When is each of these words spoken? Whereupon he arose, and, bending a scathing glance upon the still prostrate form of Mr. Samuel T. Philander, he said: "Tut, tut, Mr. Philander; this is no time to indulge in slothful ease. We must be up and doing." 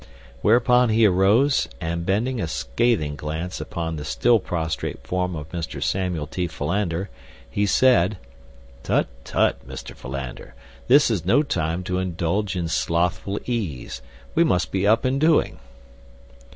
Whereupon 0.41 0.89
he 0.89 1.05
arose, 1.05 1.67
and, 1.79 2.07
bending 2.07 2.41
a 2.41 2.47
scathing 2.47 3.15
glance 3.15 3.61
upon 3.61 3.97
the 3.97 4.03
still 4.03 4.39
prostrate 4.39 5.05
form 5.05 5.35
of 5.35 5.49
Mr. 5.51 5.79
Samuel 5.83 6.25
T. 6.25 6.47
Philander, 6.47 7.11
he 7.47 7.67
said: 7.67 8.17
"Tut, 8.81 9.07
tut, 9.23 9.67
Mr. 9.69 9.95
Philander; 9.95 10.55
this 10.87 11.11
is 11.11 11.23
no 11.23 11.43
time 11.43 11.83
to 11.83 11.99
indulge 11.99 12.55
in 12.55 12.67
slothful 12.67 13.39
ease. 13.45 14.01
We 14.33 14.43
must 14.43 14.71
be 14.71 14.87
up 14.87 15.05
and 15.05 15.21
doing." 15.21 15.59